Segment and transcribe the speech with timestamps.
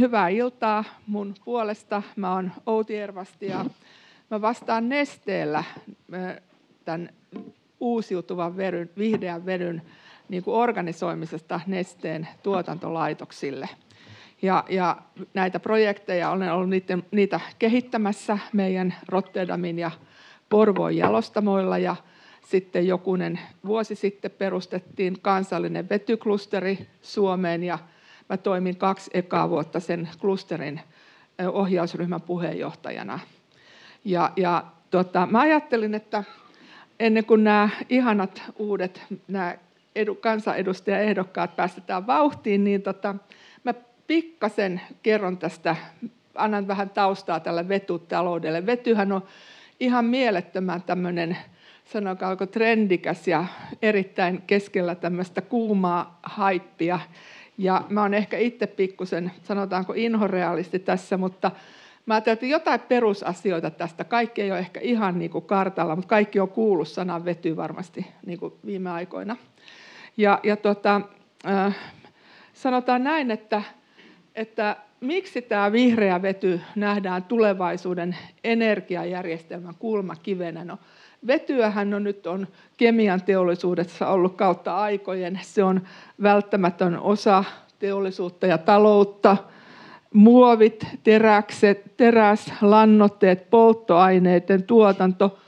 [0.00, 2.02] Hyvää iltaa mun puolesta.
[2.16, 3.64] Mä oon Outi Ervasti ja
[4.30, 5.64] mä vastaan nesteellä
[6.84, 7.08] tämän
[7.80, 9.82] uusiutuvan vedyn, vihreän vedyn
[10.28, 13.68] niin kuin organisoimisesta nesteen tuotantolaitoksille.
[14.42, 14.96] Ja, ja
[15.34, 19.90] näitä projekteja olen ollut niitä, niitä kehittämässä meidän Rotterdamin ja
[20.48, 21.96] Porvoon jalostamoilla ja
[22.46, 27.78] sitten jokunen vuosi sitten perustettiin kansallinen vetyklusteri Suomeen ja
[28.28, 30.80] Mä toimin kaksi ekaa vuotta sen klusterin
[31.52, 33.18] ohjausryhmän puheenjohtajana.
[34.04, 36.24] Ja, ja tota, mä ajattelin, että
[37.00, 39.54] ennen kuin nämä ihanat uudet nämä
[39.94, 43.14] edu, kansanedustajaehdokkaat päästetään vauhtiin, niin tota,
[43.64, 43.74] mä
[44.06, 45.76] pikkasen kerron tästä,
[46.34, 48.66] annan vähän taustaa tälle vetytaloudelle.
[48.66, 49.22] Vetyhän on
[49.80, 51.36] ihan mielettömän tämmöinen,
[51.84, 53.44] sanokaanko trendikäs ja
[53.82, 57.00] erittäin keskellä tämmöistä kuumaa haippia.
[57.58, 61.50] Ja mä oon ehkä itse pikkusen, sanotaanko inhorealisti tässä, mutta
[62.06, 64.04] mä ajattelin, että jotain perusasioita tästä.
[64.04, 68.06] Kaikki ei ole ehkä ihan niin kuin kartalla, mutta kaikki on kuullut sanan vety varmasti
[68.26, 69.36] niin kuin viime aikoina.
[70.16, 71.00] Ja, ja tota,
[71.46, 71.76] äh,
[72.52, 73.62] sanotaan näin, että,
[74.34, 80.64] että miksi tämä vihreä vety nähdään tulevaisuuden energiajärjestelmän kulmakivenä?
[80.64, 80.78] No,
[81.26, 85.40] Vetyähän on nyt on kemian teollisuudessa ollut kautta aikojen.
[85.42, 85.80] Se on
[86.22, 87.44] välttämätön osa
[87.78, 89.36] teollisuutta ja taloutta.
[90.14, 95.38] Muovit, teräkset, teräs, lannoitteet, polttoaineiden tuotanto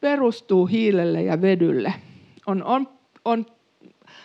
[0.00, 1.94] perustuu hiilelle ja vedylle.
[2.46, 2.88] On, on,
[3.24, 3.46] on,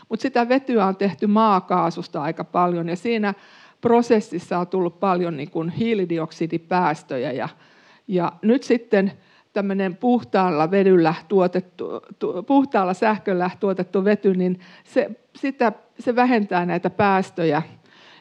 [0.09, 3.33] mutta sitä vetyä on tehty maakaasusta aika paljon ja siinä
[3.81, 7.31] prosessissa on tullut paljon niin kuin hiilidioksidipäästöjä.
[7.31, 7.49] Ja,
[8.07, 9.11] ja nyt sitten
[9.53, 16.89] tämmöinen puhtaalla vedyllä tuotettu, tu, puhtaalla sähköllä tuotettu vety, niin se, sitä, se vähentää näitä
[16.89, 17.61] päästöjä.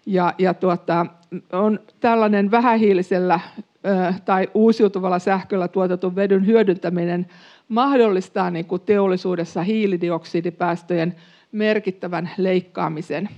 [0.06, 1.06] Ja, ja tuota,
[1.53, 3.41] on tällainen vähähiilisellä
[3.87, 7.27] ö, tai uusiutuvalla sähköllä tuotetun vedyn hyödyntäminen
[7.69, 11.15] mahdollistaa niin kuin teollisuudessa hiilidioksidipäästöjen
[11.53, 13.28] merkittävän leikkaamisen.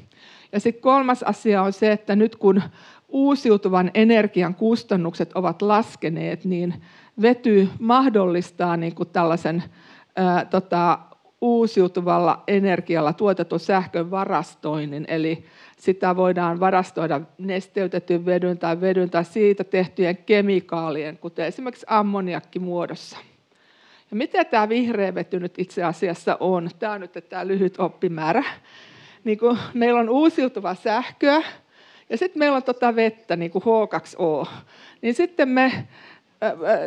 [0.53, 2.63] Ja sitten kolmas asia on se, että nyt kun
[3.09, 6.75] uusiutuvan energian kustannukset ovat laskeneet, niin
[7.23, 9.63] vety mahdollistaa niin kuin tällaisen
[10.17, 10.99] ää, tota,
[11.41, 15.45] uusiutuvalla energialla tuotetun sähkön varastoinnin, eli
[15.77, 23.19] sitä voidaan varastoida nesteytetyn vedyn tai vedyn tai siitä tehtyjen kemikaalien, kuten esimerkiksi ammoniakki muodossa.
[24.11, 26.71] Ja mitä tämä vihreä vety nyt itse asiassa on?
[26.79, 28.45] Tämä on nyt tämä lyhyt oppimäärä.
[29.25, 31.43] Niin kuin meillä on uusiutuva sähköä
[32.11, 34.49] ja sitten meillä on tota vettä, niin kuin H2O.
[35.03, 35.89] Niin sitten me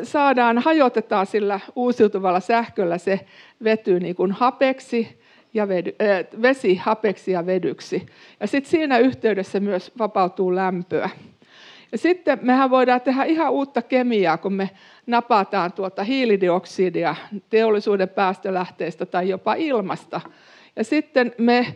[0.04, 3.20] saadaan, hajotetaan sillä uusiutuvalla sähköllä se
[3.64, 5.20] vety niin kuin hapeksi
[5.54, 8.06] ja vedy, äh, vesi hapeksi ja vedyksi.
[8.40, 11.10] Ja sitten siinä yhteydessä myös vapautuu lämpöä.
[11.92, 14.70] Ja sitten mehän voidaan tehdä ihan uutta kemiaa, kun me
[15.08, 17.16] napataan tuota hiilidioksidia
[17.50, 20.22] teollisuuden päästölähteistä tai jopa ilmasta.
[20.76, 21.76] Ja sitten me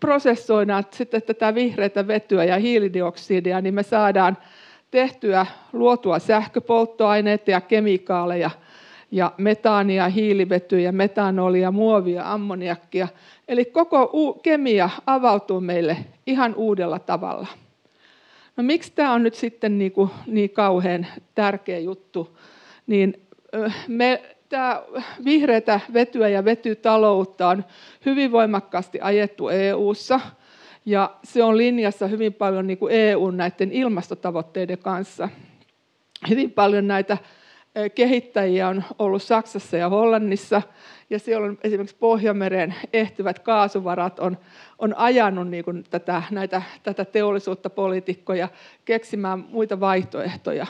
[0.00, 4.36] prosessoidaan sitten tätä vihreätä vetyä ja hiilidioksidia, niin me saadaan
[4.90, 8.50] tehtyä, luotua sähköpolttoaineita ja kemikaaleja
[9.10, 13.08] ja metaania, hiilivetyä, metanolia, muovia, ammoniakkia.
[13.48, 15.96] Eli koko kemia avautuu meille
[16.26, 17.46] ihan uudella tavalla.
[18.56, 22.38] No miksi tämä on nyt sitten niin, kuin niin kauhean tärkeä juttu?
[22.86, 23.26] Niin
[23.88, 24.82] me, tämä
[25.24, 27.64] vihreätä vetyä ja vetytaloutta on
[28.06, 30.20] hyvin voimakkaasti ajettu EU:ssa–
[30.84, 35.28] ja se on linjassa hyvin paljon niin kuin EUn näiden ilmastotavoitteiden kanssa.
[36.28, 37.18] Hyvin paljon näitä
[37.94, 40.62] kehittäjiä on ollut Saksassa ja Hollannissa,
[41.10, 44.38] ja siellä on esimerkiksi Pohjanmeren ehtyvät kaasuvarat on,
[44.78, 48.48] on ajanut niin kuin tätä, näitä, tätä teollisuutta poliitikkoja
[48.84, 50.66] keksimään muita vaihtoehtoja.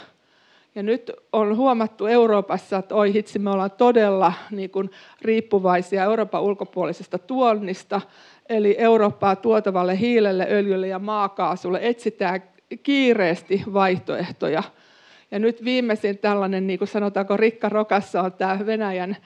[0.75, 4.91] Ja nyt on huomattu Euroopassa, että oi hitsi, me ollaan todella niin kuin
[5.23, 8.01] riippuvaisia Euroopan ulkopuolisesta tuonnista,
[8.49, 12.43] eli Eurooppaa tuotavalle hiilelle, öljylle ja maakaasulle etsitään
[12.83, 14.63] kiireesti vaihtoehtoja.
[15.31, 19.17] Ja nyt viimeisin tällainen, niin kuin sanotaanko rikka rokassa, on tämä Venäjän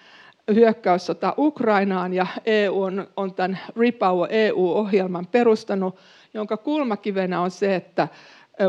[0.54, 5.96] hyökkäyssota Ukrainaan, ja EU on, on tämän Repower EU-ohjelman perustanut,
[6.34, 8.08] jonka kulmakivenä on se, että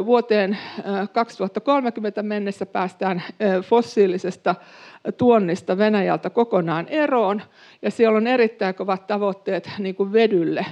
[0.05, 0.57] vuoteen
[1.11, 3.23] 2030 mennessä päästään
[3.61, 4.55] fossiilisesta
[5.17, 7.41] tuonnista Venäjältä kokonaan eroon,
[7.81, 10.65] ja siellä on erittäin kovat tavoitteet niin kuin vedylle.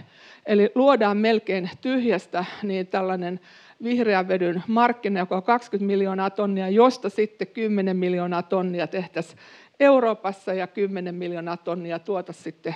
[0.46, 3.40] Eli luodaan melkein tyhjästä niin tällainen
[3.84, 9.40] vihreän vedyn markkina, joka on 20 miljoonaa tonnia, josta sitten 10 miljoonaa tonnia tehtäisiin
[9.80, 12.76] Euroopassa ja 10 miljoonaa tonnia tuota sitten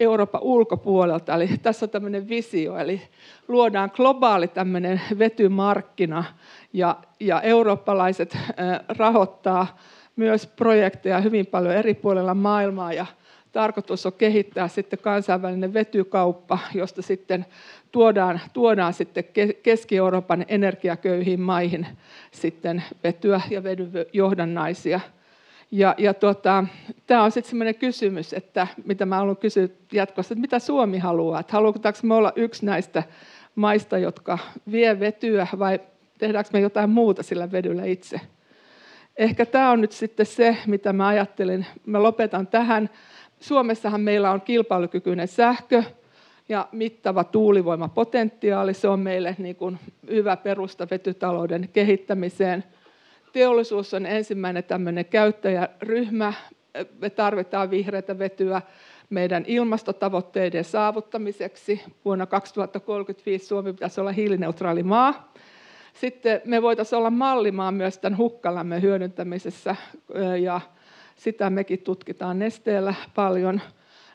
[0.00, 1.34] Euroopan ulkopuolelta.
[1.34, 3.02] Eli tässä on tämmöinen visio, eli
[3.48, 6.24] luodaan globaali tämmöinen vetymarkkina
[6.72, 8.38] ja, ja eurooppalaiset
[8.98, 9.78] rahoittaa
[10.16, 13.06] myös projekteja hyvin paljon eri puolilla maailmaa ja
[13.52, 17.46] tarkoitus on kehittää sitten kansainvälinen vetykauppa, josta sitten
[17.92, 19.24] tuodaan, tuodaan sitten
[19.62, 21.86] Keski-Euroopan energiaköyhiin maihin
[22.30, 25.00] sitten vetyä ja vedyjohdannaisia.
[25.72, 26.64] Ja, ja tuota,
[27.06, 31.40] tämä on sitten sellainen kysymys, että mitä mä haluan kysyä jatkossa, että mitä Suomi haluaa?
[31.40, 33.02] Että haluammeko me olla yksi näistä
[33.54, 34.38] maista, jotka
[34.72, 35.80] vie vetyä vai
[36.18, 38.20] tehdäänkö me jotain muuta sillä vedyllä itse?
[39.16, 41.66] Ehkä tämä on nyt sitten se, mitä mä ajattelin.
[41.86, 42.90] Mä lopetan tähän.
[43.40, 45.82] Suomessahan meillä on kilpailukykyinen sähkö
[46.48, 48.74] ja mittava tuulivoimapotentiaali.
[48.74, 49.78] Se on meille niin kuin
[50.10, 52.64] hyvä perusta vetytalouden kehittämiseen.
[53.32, 56.32] Teollisuus on ensimmäinen tämmöinen käyttäjäryhmä.
[57.00, 58.62] Me tarvitaan vihreätä vetyä
[59.10, 61.82] meidän ilmastotavoitteiden saavuttamiseksi.
[62.04, 65.32] Vuonna 2035 Suomi pitäisi olla hiilineutraali maa.
[65.92, 69.76] Sitten me voitaisiin olla mallimaa myös tämän hukkalämmön hyödyntämisessä
[70.42, 70.60] ja
[71.16, 73.60] sitä mekin tutkitaan nesteellä paljon.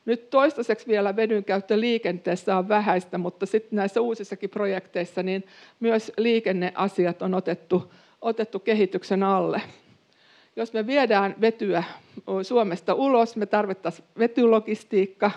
[0.06, 5.44] Nyt toistaiseksi vielä vedyn käyttö liikenteessä on vähäistä, mutta sitten näissä uusissakin projekteissa niin
[5.80, 7.92] myös liikenneasiat on otettu,
[8.28, 9.62] otettu kehityksen alle.
[10.56, 11.84] Jos me viedään vetyä
[12.42, 15.32] Suomesta ulos, me tarvittaisiin vetylogistiikka.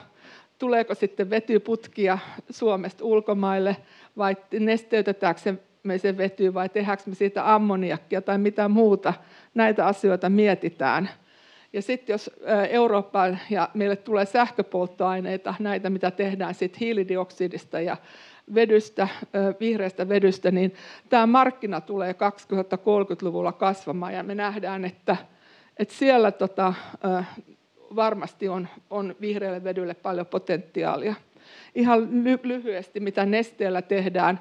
[0.59, 2.19] Tuleeko sitten vetyputkia
[2.51, 3.77] Suomesta ulkomaille
[4.17, 9.15] vai nesteytetäänkö me se vety vai tehdäänkö me siitä ammoniakkia tai mitä muuta.
[9.55, 11.11] Näitä asioita mietitään.
[11.73, 12.31] Ja sitten jos
[12.71, 17.97] Eurooppaan ja meille tulee sähköpolttoaineita, näitä mitä tehdään sit hiilidioksidista ja
[18.55, 19.09] vedystä,
[19.61, 20.75] vihreästä vedystä, niin
[21.09, 25.17] tämä markkina tulee 2030-luvulla kasvamaan ja me nähdään, että,
[25.77, 26.75] että siellä tota,
[27.97, 31.15] varmasti on, on vihreälle vedylle paljon potentiaalia.
[31.75, 34.41] Ihan lyhyesti, mitä nesteellä tehdään.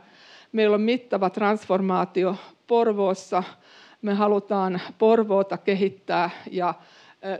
[0.51, 2.35] Meillä on mittava transformaatio
[2.67, 3.43] Porvoossa.
[4.01, 6.73] Me halutaan Porvoota kehittää ja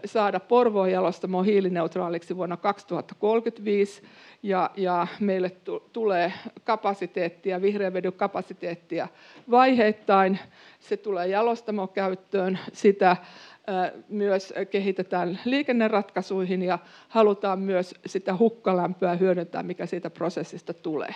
[0.05, 4.01] saada Porvoon jalostamo hiilineutraaliksi vuonna 2035
[4.43, 5.51] ja, ja meille
[5.93, 6.33] tulee
[6.63, 9.07] kapasiteettia, vihreän vedyn kapasiteettia
[9.51, 10.39] vaiheittain.
[10.79, 13.17] Se tulee jalostamokäyttöön, sitä
[14.09, 16.79] myös kehitetään liikenneratkaisuihin ja
[17.09, 21.15] halutaan myös sitä hukkalämpöä hyödyntää, mikä siitä prosessista tulee.